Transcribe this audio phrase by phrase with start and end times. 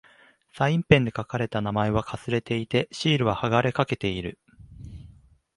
[0.51, 4.39] サインペンで書かれた名前は掠れていて、シールは剥がれかけている。